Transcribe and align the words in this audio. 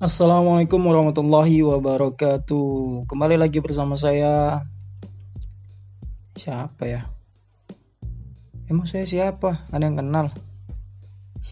Assalamualaikum 0.00 0.80
warahmatullahi 0.80 1.60
wabarakatuh. 1.60 3.04
Kembali 3.04 3.36
lagi 3.36 3.60
bersama 3.60 4.00
saya. 4.00 4.64
Siapa 6.32 6.88
ya? 6.88 7.04
Emang 8.64 8.88
saya 8.88 9.04
siapa? 9.04 9.68
Ada 9.68 9.84
yang 9.84 10.00
kenal? 10.00 10.32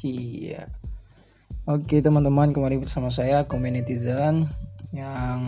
Iya. 0.00 0.64
Oke 1.68 2.00
teman-teman 2.00 2.56
kembali 2.56 2.80
bersama 2.80 3.12
saya 3.12 3.44
Communitizen 3.44 4.48
yang 4.96 5.40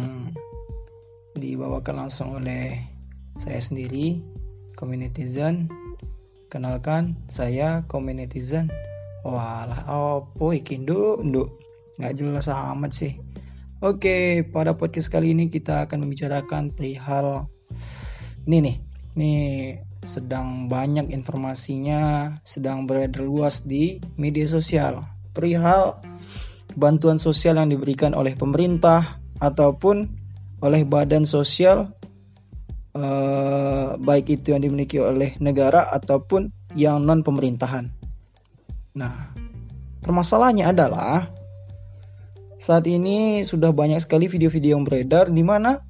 dibawakan 1.41 2.05
langsung 2.05 2.37
oleh 2.37 2.85
saya 3.41 3.65
sendiri 3.65 4.21
Communitizen. 4.77 5.73
Kenalkan 6.53 7.17
saya 7.33 7.81
Communitizen. 7.89 8.69
Walah, 9.25 9.89
opo 9.89 10.53
iki 10.53 10.85
nduk 10.85 11.25
nduk 11.25 11.60
nggak 12.01 12.17
jelas 12.17 12.49
amat 12.49 12.91
sih. 12.97 13.13
Oke, 13.85 14.45
pada 14.49 14.73
podcast 14.77 15.13
kali 15.13 15.37
ini 15.37 15.53
kita 15.53 15.85
akan 15.85 16.09
membicarakan 16.09 16.73
perihal 16.73 17.49
ini 18.49 18.59
nih. 18.61 18.77
Ini 19.17 19.35
sedang 20.01 20.69
banyak 20.69 21.13
informasinya, 21.13 22.33
sedang 22.41 22.89
beredar 22.89 23.21
luas 23.21 23.61
di 23.65 24.01
media 24.17 24.49
sosial. 24.49 25.05
Perihal 25.37 26.01
bantuan 26.77 27.21
sosial 27.21 27.61
yang 27.61 27.69
diberikan 27.69 28.17
oleh 28.17 28.33
pemerintah 28.33 29.21
ataupun 29.41 30.09
oleh 30.61 30.83
badan 30.85 31.25
sosial 31.25 31.89
eh, 32.97 33.89
baik 33.97 34.41
itu 34.41 34.53
yang 34.57 34.65
dimiliki 34.65 35.01
oleh 35.01 35.37
negara 35.41 35.89
ataupun 35.89 36.53
yang 36.77 37.01
non 37.01 37.25
pemerintahan. 37.25 37.89
Nah, 38.97 39.33
permasalahannya 40.05 40.67
adalah 40.69 41.40
saat 42.61 42.85
ini 42.85 43.41
sudah 43.41 43.73
banyak 43.73 43.97
sekali 44.05 44.29
video-video 44.29 44.77
yang 44.77 44.85
beredar 44.85 45.33
di 45.33 45.41
mana 45.41 45.81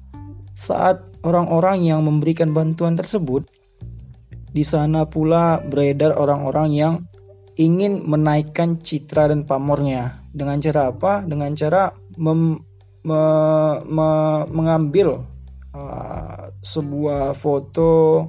saat 0.55 1.03
orang-orang 1.27 1.83
yang 1.83 1.99
memberikan 2.07 2.55
bantuan 2.55 2.95
tersebut 2.95 3.43
di 4.55 4.63
sana 4.63 5.03
pula 5.03 5.59
beredar 5.59 6.15
orang-orang 6.15 6.69
yang 6.71 6.93
ingin 7.59 8.07
menaikkan 8.07 8.79
citra 8.79 9.27
dan 9.27 9.43
pamornya 9.43 10.23
dengan 10.31 10.63
cara 10.63 10.95
apa? 10.95 11.23
Dengan 11.27 11.51
cara 11.55 11.91
mem, 12.15 12.59
me, 13.03 13.21
me, 13.83 14.09
mengambil 14.47 15.27
uh, 15.75 16.51
sebuah 16.63 17.35
foto 17.35 18.27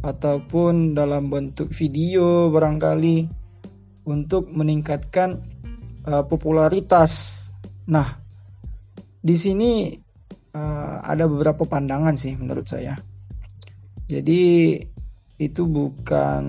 ataupun 0.00 0.96
dalam 0.96 1.28
bentuk 1.28 1.68
video 1.72 2.48
barangkali 2.48 3.28
untuk 4.08 4.48
meningkatkan 4.48 5.57
uh, 6.08 6.24
popularitas. 6.24 7.44
Nah, 7.92 8.16
di 9.20 9.36
sini 9.36 9.92
uh, 10.56 10.96
ada 11.04 11.28
beberapa 11.28 11.68
pandangan 11.68 12.16
sih 12.16 12.32
menurut 12.32 12.64
saya. 12.64 12.96
Jadi 14.08 14.74
itu 15.38 15.62
bukan 15.68 16.44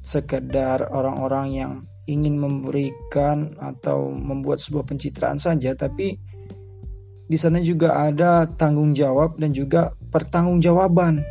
sekedar 0.00 0.94
orang-orang 0.94 1.46
yang 1.52 1.72
ingin 2.06 2.38
memberikan 2.38 3.58
atau 3.58 4.14
membuat 4.14 4.62
sebuah 4.62 4.86
pencitraan 4.86 5.42
saja, 5.42 5.74
tapi 5.74 6.14
di 7.24 7.36
sana 7.40 7.58
juga 7.64 7.98
ada 7.98 8.44
tanggung 8.46 8.94
jawab 8.94 9.40
dan 9.40 9.50
juga 9.50 9.90
pertanggungjawaban. 10.12 11.24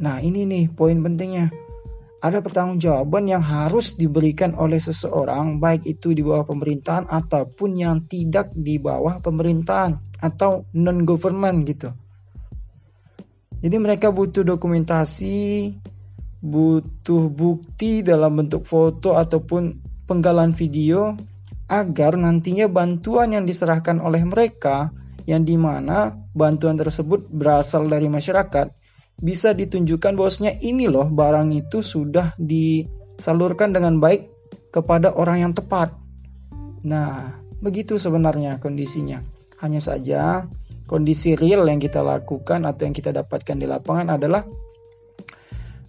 Nah, 0.00 0.16
ini 0.22 0.46
nih 0.46 0.64
poin 0.72 0.96
pentingnya 1.02 1.50
ada 2.26 2.42
pertanggungjawaban 2.42 3.30
yang 3.30 3.40
harus 3.40 3.94
diberikan 3.94 4.58
oleh 4.58 4.82
seseorang 4.82 5.62
baik 5.62 5.86
itu 5.86 6.10
di 6.10 6.26
bawah 6.26 6.42
pemerintahan 6.42 7.06
ataupun 7.06 7.78
yang 7.78 8.02
tidak 8.10 8.50
di 8.50 8.82
bawah 8.82 9.22
pemerintahan 9.22 9.94
atau 10.18 10.66
non 10.74 11.06
government 11.06 11.62
gitu. 11.70 11.94
Jadi 13.62 13.76
mereka 13.78 14.10
butuh 14.10 14.42
dokumentasi, 14.42 15.70
butuh 16.42 17.30
bukti 17.30 18.02
dalam 18.02 18.42
bentuk 18.42 18.66
foto 18.66 19.14
ataupun 19.14 19.78
penggalan 20.10 20.50
video 20.50 21.14
agar 21.66 22.14
nantinya 22.14 22.66
bantuan 22.66 23.34
yang 23.34 23.44
diserahkan 23.46 23.98
oleh 23.98 24.22
mereka 24.22 24.90
yang 25.26 25.42
di 25.42 25.58
mana 25.58 26.14
bantuan 26.34 26.78
tersebut 26.78 27.26
berasal 27.26 27.90
dari 27.90 28.06
masyarakat 28.06 28.85
bisa 29.16 29.56
ditunjukkan 29.56 30.12
bahwasanya 30.12 30.60
ini 30.60 30.92
loh 30.92 31.08
barang 31.08 31.48
itu 31.56 31.80
sudah 31.80 32.36
disalurkan 32.36 33.72
dengan 33.72 33.96
baik 33.96 34.28
kepada 34.68 35.16
orang 35.16 35.48
yang 35.48 35.52
tepat. 35.56 35.96
Nah, 36.84 37.32
begitu 37.64 37.96
sebenarnya 37.96 38.60
kondisinya. 38.60 39.24
Hanya 39.64 39.80
saja 39.80 40.44
kondisi 40.84 41.32
real 41.32 41.64
yang 41.64 41.80
kita 41.80 42.04
lakukan 42.04 42.68
atau 42.68 42.84
yang 42.84 42.92
kita 42.92 43.10
dapatkan 43.10 43.56
di 43.56 43.64
lapangan 43.64 44.20
adalah 44.20 44.44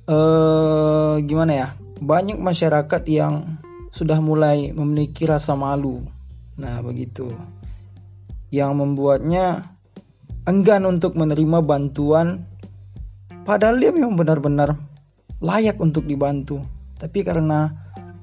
eh 0.07 1.15
gimana 1.27 1.51
ya? 1.51 1.67
Banyak 1.99 2.39
masyarakat 2.39 3.03
yang 3.11 3.59
sudah 3.91 4.23
mulai 4.23 4.71
memiliki 4.71 5.27
rasa 5.27 5.57
malu. 5.59 5.99
Nah, 6.55 6.79
begitu. 6.79 7.27
Yang 8.47 8.71
membuatnya 8.71 9.75
enggan 10.47 10.87
untuk 10.87 11.19
menerima 11.19 11.59
bantuan 11.59 12.47
Padahal 13.47 13.79
dia 13.79 13.95
memang 13.95 14.19
benar-benar 14.19 14.75
layak 15.39 15.79
untuk 15.79 16.03
dibantu. 16.03 16.59
Tapi 16.99 17.23
karena 17.23 17.71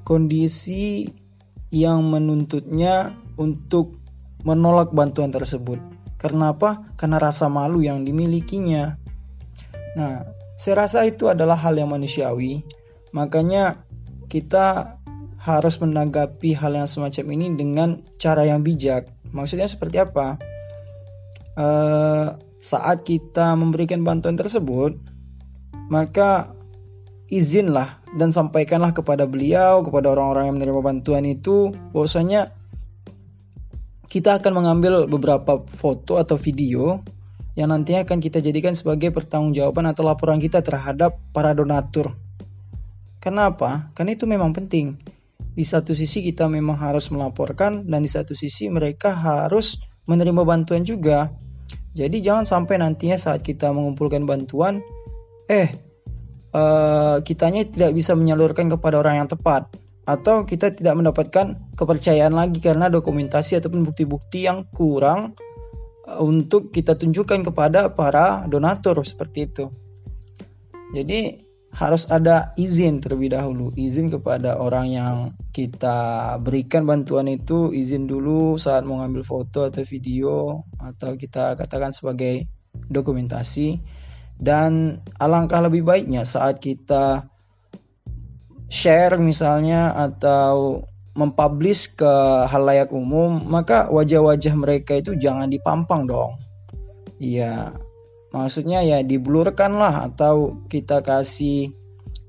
kondisi 0.05 1.09
yang 1.73 2.05
menuntutnya 2.05 3.17
untuk 3.41 3.97
menolak 4.45 4.93
bantuan 4.93 5.33
tersebut. 5.33 5.81
Karena 6.21 6.53
apa? 6.53 6.93
Karena 7.01 7.17
rasa 7.17 7.49
malu 7.49 7.81
yang 7.81 8.05
dimilikinya. 8.05 9.01
Nah, 9.97 10.29
saya 10.61 10.85
rasa 10.85 11.09
itu 11.09 11.33
adalah 11.33 11.57
hal 11.57 11.73
yang 11.73 11.89
manusiawi. 11.89 12.61
Makanya 13.17 13.81
kita 14.29 15.01
harus 15.41 15.81
menanggapi 15.81 16.53
hal 16.53 16.77
yang 16.77 16.89
semacam 16.89 17.25
ini 17.33 17.47
dengan 17.57 17.89
cara 18.21 18.45
yang 18.45 18.61
bijak. 18.61 19.09
Maksudnya 19.33 19.69
seperti 19.69 20.05
apa? 20.05 20.37
Uh, 21.57 22.37
saat 22.61 23.05
kita 23.05 23.53
memberikan 23.55 24.01
bantuan 24.01 24.41
tersebut, 24.41 24.97
maka 25.89 26.53
izinlah 27.29 28.01
dan 28.15 28.31
sampaikanlah 28.31 28.95
kepada 28.95 29.27
beliau, 29.27 29.83
kepada 29.83 30.13
orang-orang 30.15 30.51
yang 30.53 30.57
menerima 30.61 30.81
bantuan 30.81 31.25
itu, 31.27 31.75
bahwasanya 31.91 32.55
kita 34.07 34.39
akan 34.39 34.53
mengambil 34.63 35.11
beberapa 35.11 35.67
foto 35.67 36.21
atau 36.21 36.39
video 36.39 37.03
yang 37.59 37.71
nantinya 37.71 38.07
akan 38.07 38.19
kita 38.19 38.43
jadikan 38.43 38.75
sebagai 38.75 39.15
pertanggungjawaban 39.15 39.91
atau 39.91 40.03
laporan 40.07 40.39
kita 40.39 40.63
terhadap 40.63 41.19
para 41.31 41.55
donatur. 41.55 42.15
Kenapa? 43.23 43.91
Karena 43.97 44.15
itu 44.15 44.27
memang 44.27 44.53
penting. 44.53 44.99
Di 45.55 45.63
satu 45.63 45.95
sisi 45.95 46.21
kita 46.21 46.51
memang 46.51 46.75
harus 46.77 47.09
melaporkan 47.15 47.87
dan 47.87 48.03
di 48.03 48.11
satu 48.11 48.35
sisi 48.35 48.67
mereka 48.67 49.15
harus 49.15 49.79
menerima 50.05 50.43
bantuan 50.43 50.83
juga. 50.83 51.31
Jadi 51.95 52.21
jangan 52.21 52.43
sampai 52.43 52.83
nantinya 52.83 53.15
saat 53.15 53.47
kita 53.47 53.71
mengumpulkan 53.71 54.27
bantuan 54.27 54.83
eh 55.51 55.69
uh, 56.55 57.17
kitanya 57.21 57.67
tidak 57.67 57.93
bisa 57.93 58.15
menyalurkan 58.15 58.71
kepada 58.71 59.03
orang 59.03 59.25
yang 59.25 59.29
tepat. 59.29 59.69
Atau 60.05 60.45
kita 60.45 60.77
tidak 60.77 61.01
mendapatkan 61.01 61.73
kepercayaan 61.73 62.37
lagi 62.37 62.61
karena 62.61 62.93
dokumentasi 62.93 63.57
ataupun 63.57 63.89
bukti-bukti 63.89 64.45
yang 64.45 64.69
kurang 64.69 65.33
uh, 66.05 66.21
untuk 66.21 66.69
kita 66.71 66.95
tunjukkan 66.95 67.53
kepada 67.53 67.89
para 67.93 68.45
donatur 68.45 69.01
seperti 69.05 69.49
itu. 69.49 69.65
Jadi 70.95 71.45
harus 71.75 72.07
ada 72.07 72.55
izin 72.55 73.03
terlebih 73.03 73.35
dahulu, 73.35 73.75
izin 73.75 74.07
kepada 74.07 74.63
orang 74.63 74.87
yang 74.95 75.15
kita 75.51 76.39
berikan 76.39 76.87
bantuan 76.87 77.27
itu, 77.27 77.75
izin 77.75 78.07
dulu 78.07 78.55
saat 78.55 78.87
mau 78.87 79.03
ngambil 79.03 79.27
foto 79.27 79.67
atau 79.67 79.83
video 79.83 80.63
atau 80.79 81.19
kita 81.19 81.59
katakan 81.59 81.91
sebagai 81.91 82.47
dokumentasi 82.87 83.83
dan 84.39 85.01
alangkah 85.23 85.63
lebih 85.63 85.87
baiknya 85.87 86.27
saat 86.27 86.59
kita 86.59 87.31
share 88.67 89.17
misalnya 89.21 89.95
atau 89.95 90.83
mempublish 91.15 91.95
ke 91.95 92.15
halayak 92.51 92.91
umum 92.91 93.39
maka 93.47 93.87
wajah-wajah 93.87 94.55
mereka 94.59 94.99
itu 94.99 95.15
jangan 95.15 95.47
dipampang 95.47 96.11
dong. 96.11 96.35
Iya. 97.23 97.71
Maksudnya 98.35 98.83
ya 98.83 98.99
diblurkan 99.07 99.79
lah 99.79 100.11
atau 100.11 100.59
kita 100.67 101.07
kasih 101.07 101.71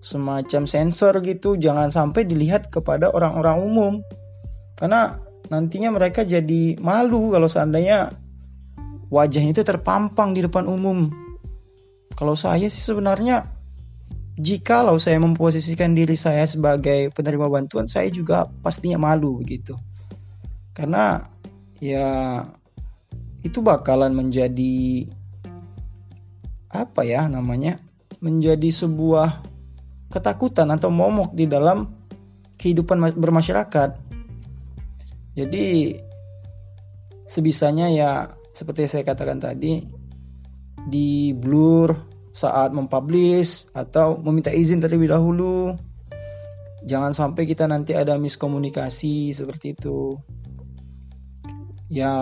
semacam 0.06 0.69
sensor 0.69 1.18
gitu 1.25 1.57
jangan 1.57 1.90
sampai 1.90 2.30
dilihat 2.30 2.69
kepada 2.69 3.10
orang-orang 3.10 3.57
umum. 3.57 3.94
Karena 4.78 5.18
nantinya 5.50 5.98
mereka 5.98 6.22
jadi 6.22 6.78
malu 6.78 7.34
kalau 7.34 7.50
seandainya 7.50 8.13
wajahnya 9.10 9.57
itu 9.57 9.66
terpampang 9.66 10.38
di 10.38 10.46
depan 10.46 10.69
umum 10.69 11.25
kalau 12.15 12.33
saya 12.33 12.71
sih 12.71 12.79
sebenarnya 12.79 13.51
jikalau 14.35 15.00
saya 15.00 15.19
memposisikan 15.19 15.95
diri 15.95 16.15
saya 16.15 16.44
sebagai 16.47 17.12
penerima 17.12 17.47
bantuan, 17.47 17.88
saya 17.88 18.12
juga 18.12 18.47
pastinya 18.63 19.00
malu 19.00 19.39
gitu. 19.44 19.75
Karena 20.75 21.23
ya 21.79 22.44
itu 23.44 23.59
bakalan 23.63 24.12
menjadi 24.15 25.07
apa 26.71 27.07
ya 27.07 27.31
namanya 27.31 27.79
menjadi 28.19 28.68
sebuah 28.68 29.44
ketakutan 30.11 30.68
atau 30.71 30.91
momok 30.91 31.31
di 31.31 31.47
dalam 31.47 31.88
kehidupan 32.59 33.15
bermasyarakat. 33.15 33.89
Jadi 35.35 35.95
sebisanya 37.27 37.91
ya 37.91 38.11
seperti 38.56 38.88
saya 38.88 39.03
katakan 39.03 39.39
tadi 39.39 39.83
di 40.85 41.33
blur 41.33 41.93
saat 42.35 42.75
mempublish 42.75 43.65
atau 43.71 44.19
meminta 44.19 44.51
izin 44.51 44.83
terlebih 44.83 45.09
dahulu. 45.09 45.73
Jangan 46.85 47.17
sampai 47.17 47.49
kita 47.49 47.65
nanti 47.65 47.97
ada 47.97 48.19
miskomunikasi 48.19 49.33
seperti 49.33 49.73
itu. 49.73 50.19
Ya, 51.89 52.13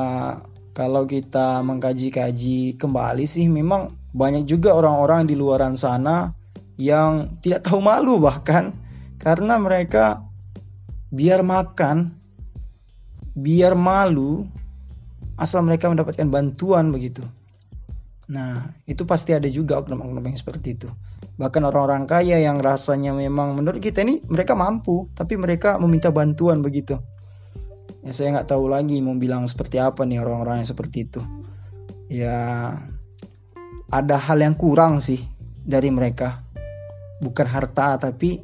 kalau 0.72 1.04
kita 1.04 1.60
mengkaji-kaji 1.66 2.80
kembali 2.80 3.26
sih 3.28 3.52
memang 3.52 3.92
banyak 4.16 4.46
juga 4.48 4.78
orang-orang 4.78 5.28
di 5.28 5.36
luaran 5.36 5.76
sana 5.76 6.32
yang 6.78 7.38
tidak 7.42 7.66
tahu 7.68 7.82
malu 7.82 8.18
bahkan 8.18 8.74
karena 9.22 9.62
mereka 9.62 10.24
biar 11.14 11.46
makan, 11.46 12.14
biar 13.38 13.78
malu 13.78 14.50
asal 15.38 15.66
mereka 15.66 15.90
mendapatkan 15.90 16.26
bantuan 16.30 16.90
begitu. 16.90 17.22
Nah, 18.32 18.72
itu 18.88 19.04
pasti 19.04 19.36
ada 19.36 19.50
juga 19.52 19.84
oknum-oknum 19.84 20.24
yang 20.24 20.40
seperti 20.40 20.80
itu. 20.80 20.90
Bahkan 21.36 21.62
orang-orang 21.66 22.08
kaya 22.08 22.40
yang 22.40 22.62
rasanya 22.62 23.12
memang 23.12 23.58
menurut 23.58 23.82
kita 23.84 24.06
ini 24.06 24.24
mereka 24.30 24.56
mampu, 24.56 25.10
tapi 25.12 25.36
mereka 25.36 25.76
meminta 25.82 26.14
bantuan 26.14 26.64
begitu. 26.64 26.96
Ya 28.04 28.12
saya 28.12 28.36
nggak 28.40 28.52
tahu 28.52 28.68
lagi 28.68 29.00
mau 29.00 29.16
bilang 29.16 29.48
seperti 29.48 29.80
apa 29.80 30.04
nih 30.04 30.20
orang-orang 30.24 30.64
yang 30.64 30.70
seperti 30.70 30.98
itu. 31.08 31.22
Ya 32.12 32.40
ada 33.92 34.16
hal 34.20 34.40
yang 34.40 34.56
kurang 34.56 35.04
sih 35.04 35.24
dari 35.64 35.92
mereka. 35.92 36.44
Bukan 37.24 37.48
harta 37.48 37.96
tapi 37.96 38.44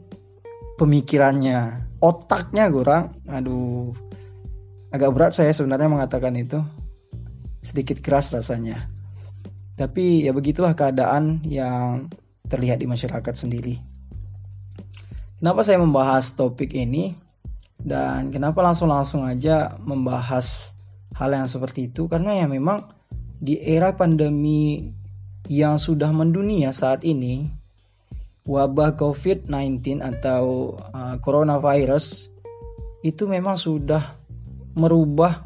pemikirannya, 0.80 1.92
otaknya 2.00 2.72
kurang. 2.72 3.20
Aduh, 3.28 3.92
agak 4.92 5.12
berat 5.12 5.32
saya 5.36 5.52
sebenarnya 5.52 5.92
mengatakan 5.92 6.36
itu. 6.40 6.64
Sedikit 7.60 8.00
keras 8.00 8.32
rasanya. 8.32 8.99
Tapi 9.80 10.28
ya 10.28 10.36
begitulah 10.36 10.76
keadaan 10.76 11.40
yang 11.48 12.12
terlihat 12.52 12.84
di 12.84 12.88
masyarakat 12.92 13.32
sendiri. 13.32 13.80
Kenapa 15.40 15.64
saya 15.64 15.80
membahas 15.80 16.36
topik 16.36 16.76
ini 16.76 17.16
dan 17.80 18.28
kenapa 18.28 18.60
langsung-langsung 18.60 19.24
aja 19.24 19.80
membahas 19.80 20.76
hal 21.16 21.32
yang 21.32 21.48
seperti 21.48 21.88
itu? 21.88 22.12
Karena 22.12 22.44
ya 22.44 22.46
memang 22.52 22.92
di 23.40 23.56
era 23.56 23.96
pandemi 23.96 24.92
yang 25.48 25.80
sudah 25.80 26.12
mendunia 26.12 26.76
saat 26.76 27.08
ini, 27.08 27.48
wabah 28.44 29.00
COVID-19 29.00 30.04
atau 30.04 30.76
uh, 30.76 31.16
coronavirus 31.24 32.28
itu 33.08 33.24
memang 33.32 33.56
sudah 33.56 34.20
merubah 34.76 35.40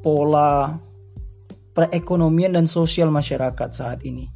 pola 0.00 0.72
perekonomian 1.74 2.54
dan 2.54 2.70
sosial 2.70 3.10
masyarakat 3.10 3.68
saat 3.74 4.00
ini. 4.06 4.30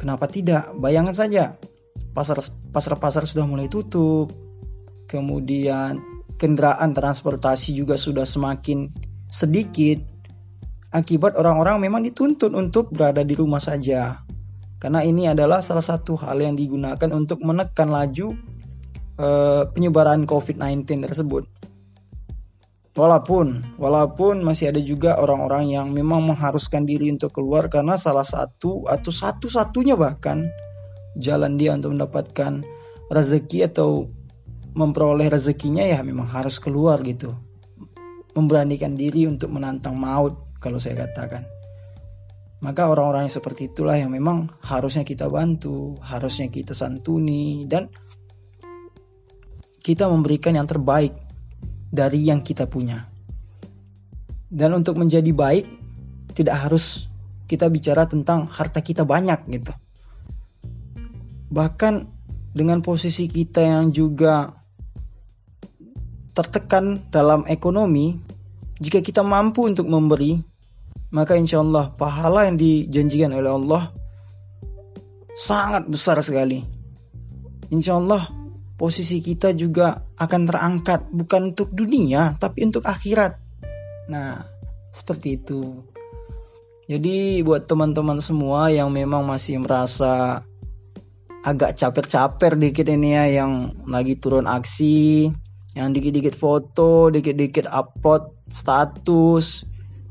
Kenapa 0.00 0.24
tidak? 0.32 0.72
Bayangkan 0.80 1.12
saja, 1.12 1.44
pasar 2.16 2.40
pasar-pasar 2.72 3.28
sudah 3.28 3.44
mulai 3.44 3.68
tutup. 3.68 4.32
Kemudian 5.04 6.00
kendaraan 6.40 6.96
transportasi 6.96 7.76
juga 7.76 8.00
sudah 8.00 8.24
semakin 8.24 8.88
sedikit. 9.28 10.00
Akibat 10.90 11.36
orang-orang 11.36 11.84
memang 11.84 12.02
dituntut 12.02 12.50
untuk 12.56 12.90
berada 12.90 13.20
di 13.20 13.36
rumah 13.36 13.60
saja. 13.60 14.24
Karena 14.80 15.04
ini 15.04 15.28
adalah 15.28 15.60
salah 15.60 15.84
satu 15.84 16.16
hal 16.16 16.40
yang 16.40 16.56
digunakan 16.56 17.12
untuk 17.12 17.44
menekan 17.44 17.92
laju 17.92 18.32
uh, 19.20 19.68
penyebaran 19.76 20.24
COVID-19 20.24 21.04
tersebut. 21.04 21.59
Walaupun, 22.90 23.78
walaupun 23.78 24.42
masih 24.42 24.74
ada 24.74 24.82
juga 24.82 25.14
orang-orang 25.22 25.70
yang 25.70 25.94
memang 25.94 26.26
mengharuskan 26.26 26.82
diri 26.82 27.06
untuk 27.14 27.30
keluar 27.30 27.70
karena 27.70 27.94
salah 27.94 28.26
satu 28.26 28.82
atau 28.90 29.14
satu-satunya 29.14 29.94
bahkan 29.94 30.50
jalan 31.14 31.54
dia 31.54 31.70
untuk 31.70 31.94
mendapatkan 31.94 32.66
rezeki 33.06 33.70
atau 33.70 34.10
memperoleh 34.74 35.30
rezekinya 35.30 35.86
ya 35.86 36.02
memang 36.02 36.26
harus 36.34 36.58
keluar 36.58 36.98
gitu. 37.06 37.30
Memberanikan 38.34 38.98
diri 38.98 39.26
untuk 39.30 39.54
menantang 39.54 39.94
maut 39.94 40.58
kalau 40.58 40.82
saya 40.82 41.06
katakan. 41.06 41.46
Maka 42.60 42.90
orang-orang 42.90 43.30
yang 43.30 43.34
seperti 43.38 43.70
itulah 43.70 43.96
yang 43.96 44.10
memang 44.10 44.50
harusnya 44.66 45.06
kita 45.06 45.30
bantu, 45.30 45.94
harusnya 46.02 46.50
kita 46.50 46.74
santuni 46.74 47.70
dan 47.70 47.86
kita 49.80 50.10
memberikan 50.10 50.58
yang 50.58 50.66
terbaik 50.66 51.29
dari 51.90 52.22
yang 52.22 52.40
kita 52.40 52.70
punya. 52.70 53.10
Dan 54.50 54.78
untuk 54.78 54.98
menjadi 54.98 55.30
baik 55.30 55.66
tidak 56.34 56.66
harus 56.66 57.10
kita 57.50 57.66
bicara 57.66 58.06
tentang 58.06 58.46
harta 58.46 58.78
kita 58.78 59.02
banyak 59.02 59.42
gitu. 59.50 59.74
Bahkan 61.50 61.94
dengan 62.54 62.78
posisi 62.78 63.26
kita 63.26 63.62
yang 63.62 63.90
juga 63.90 64.54
tertekan 66.30 67.10
dalam 67.10 67.42
ekonomi, 67.50 68.14
jika 68.78 69.02
kita 69.02 69.26
mampu 69.26 69.66
untuk 69.66 69.90
memberi, 69.90 70.38
maka 71.10 71.34
insya 71.34 71.58
Allah 71.58 71.90
pahala 71.94 72.46
yang 72.46 72.54
dijanjikan 72.54 73.34
oleh 73.34 73.50
Allah 73.50 73.82
sangat 75.34 75.90
besar 75.90 76.22
sekali. 76.22 76.62
Insya 77.70 77.98
Allah 77.98 78.39
posisi 78.80 79.20
kita 79.20 79.52
juga 79.52 80.08
akan 80.16 80.48
terangkat 80.48 81.12
bukan 81.12 81.52
untuk 81.52 81.68
dunia 81.68 82.40
tapi 82.40 82.64
untuk 82.64 82.88
akhirat. 82.88 83.36
Nah, 84.08 84.40
seperti 84.88 85.36
itu. 85.36 85.84
Jadi 86.88 87.44
buat 87.44 87.68
teman-teman 87.68 88.24
semua 88.24 88.72
yang 88.72 88.88
memang 88.88 89.22
masih 89.28 89.60
merasa 89.60 90.42
agak 91.44 91.76
caper-caper 91.76 92.56
dikit 92.56 92.88
ini 92.88 93.14
ya 93.14 93.44
yang 93.44 93.84
lagi 93.84 94.16
turun 94.16 94.48
aksi, 94.48 95.28
yang 95.76 95.92
dikit-dikit 95.92 96.34
foto, 96.34 97.12
dikit-dikit 97.12 97.68
upload 97.68 98.48
status 98.48 99.62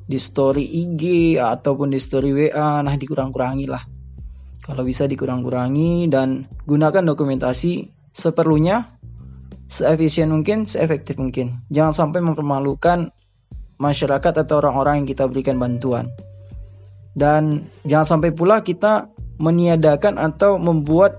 di 0.05 0.15
story 0.15 0.63
IG 0.63 1.35
ataupun 1.41 1.91
di 1.91 1.99
story 1.99 2.31
WA, 2.31 2.79
nah 2.85 2.95
dikurang-kurangi 2.95 3.67
lah. 3.67 3.83
Kalau 4.63 4.85
bisa 4.85 5.09
dikurang-kurangi 5.09 6.07
dan 6.07 6.47
gunakan 6.63 7.03
dokumentasi 7.03 7.98
seperlunya, 8.19 8.99
seefisien 9.71 10.29
mungkin, 10.29 10.67
seefektif 10.67 11.15
mungkin. 11.15 11.63
Jangan 11.71 11.93
sampai 11.95 12.19
mempermalukan 12.19 13.15
masyarakat 13.79 14.33
atau 14.43 14.59
orang-orang 14.59 15.03
yang 15.03 15.07
kita 15.07 15.23
berikan 15.25 15.55
bantuan. 15.55 16.11
Dan 17.15 17.71
jangan 17.87 18.19
sampai 18.19 18.35
pula 18.35 18.61
kita 18.61 19.07
meniadakan 19.39 20.19
atau 20.19 20.59
membuat 20.59 21.17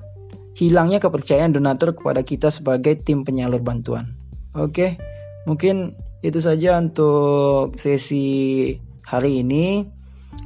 hilangnya 0.54 1.00
kepercayaan 1.00 1.56
donatur 1.56 1.96
kepada 1.96 2.20
kita 2.20 2.52
sebagai 2.52 3.00
tim 3.00 3.24
penyalur 3.24 3.64
bantuan. 3.64 4.12
Oke, 4.52 5.00
mungkin 5.48 5.96
itu 6.20 6.36
saja 6.36 6.76
untuk 6.76 7.80
sesi 7.80 8.76
hari 9.08 9.40
ini. 9.40 9.88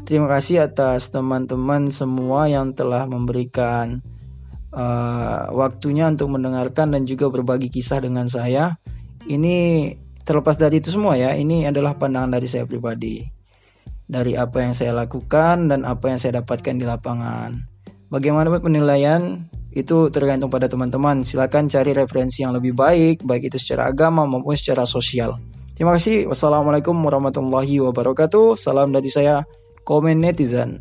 Terima 0.06 0.30
kasih 0.30 0.70
atas 0.70 1.10
teman-teman 1.10 1.90
semua 1.90 2.46
yang 2.48 2.72
telah 2.72 3.04
memberikan 3.04 4.00
uh, 4.74 5.48
waktunya 5.54 6.10
untuk 6.10 6.34
mendengarkan 6.34 6.92
dan 6.92 7.06
juga 7.06 7.30
berbagi 7.30 7.70
kisah 7.70 8.02
dengan 8.02 8.26
saya. 8.26 8.76
Ini 9.24 9.88
terlepas 10.26 10.58
dari 10.60 10.82
itu 10.82 10.92
semua 10.92 11.16
ya, 11.16 11.32
ini 11.32 11.64
adalah 11.64 11.96
pandangan 11.96 12.36
dari 12.36 12.50
saya 12.50 12.68
pribadi. 12.68 13.24
Dari 14.04 14.36
apa 14.36 14.60
yang 14.60 14.76
saya 14.76 14.92
lakukan 14.92 15.72
dan 15.72 15.88
apa 15.88 16.12
yang 16.12 16.18
saya 16.20 16.44
dapatkan 16.44 16.76
di 16.76 16.84
lapangan. 16.84 17.56
Bagaimana 18.12 18.52
penilaian 18.60 19.48
itu 19.74 20.12
tergantung 20.12 20.52
pada 20.52 20.70
teman-teman. 20.70 21.26
Silakan 21.26 21.66
cari 21.66 21.90
referensi 21.96 22.46
yang 22.46 22.54
lebih 22.54 22.76
baik, 22.76 23.26
baik 23.26 23.50
itu 23.50 23.58
secara 23.58 23.90
agama 23.90 24.22
maupun 24.22 24.54
secara 24.54 24.86
sosial. 24.86 25.40
Terima 25.74 25.98
kasih. 25.98 26.30
Wassalamualaikum 26.30 26.94
warahmatullahi 26.94 27.82
wabarakatuh. 27.82 28.54
Salam 28.54 28.94
dari 28.94 29.10
saya, 29.10 29.42
Komen 29.82 30.22
Netizen. 30.22 30.78